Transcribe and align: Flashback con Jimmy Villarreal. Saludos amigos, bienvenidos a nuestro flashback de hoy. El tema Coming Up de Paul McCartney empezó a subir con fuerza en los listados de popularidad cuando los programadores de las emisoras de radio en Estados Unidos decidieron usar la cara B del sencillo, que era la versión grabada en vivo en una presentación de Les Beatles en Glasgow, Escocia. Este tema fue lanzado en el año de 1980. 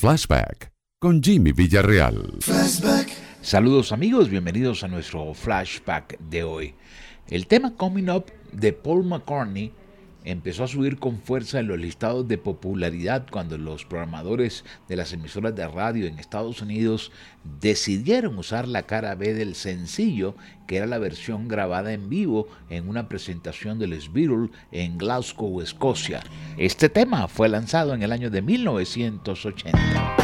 Flashback 0.00 0.72
con 0.98 1.22
Jimmy 1.22 1.52
Villarreal. 1.52 2.38
Saludos 3.42 3.92
amigos, 3.92 4.30
bienvenidos 4.30 4.82
a 4.82 4.88
nuestro 4.88 5.34
flashback 5.34 6.18
de 6.18 6.42
hoy. 6.42 6.74
El 7.28 7.46
tema 7.46 7.76
Coming 7.76 8.08
Up 8.08 8.32
de 8.50 8.72
Paul 8.72 9.04
McCartney 9.04 9.74
empezó 10.24 10.64
a 10.64 10.68
subir 10.68 10.98
con 10.98 11.20
fuerza 11.20 11.60
en 11.60 11.68
los 11.68 11.78
listados 11.78 12.28
de 12.28 12.38
popularidad 12.38 13.26
cuando 13.30 13.58
los 13.58 13.84
programadores 13.84 14.64
de 14.88 14.96
las 14.96 15.12
emisoras 15.12 15.54
de 15.54 15.66
radio 15.66 16.06
en 16.06 16.18
Estados 16.18 16.62
Unidos 16.62 17.12
decidieron 17.60 18.36
usar 18.38 18.68
la 18.68 18.82
cara 18.82 19.14
B 19.14 19.34
del 19.34 19.54
sencillo, 19.54 20.34
que 20.66 20.76
era 20.76 20.86
la 20.86 20.98
versión 20.98 21.48
grabada 21.48 21.92
en 21.92 22.08
vivo 22.08 22.48
en 22.68 22.88
una 22.88 23.08
presentación 23.08 23.78
de 23.78 23.86
Les 23.86 24.12
Beatles 24.12 24.50
en 24.72 24.98
Glasgow, 24.98 25.60
Escocia. 25.60 26.22
Este 26.58 26.88
tema 26.88 27.28
fue 27.28 27.48
lanzado 27.48 27.94
en 27.94 28.02
el 28.02 28.12
año 28.12 28.30
de 28.30 28.42
1980. 28.42 30.19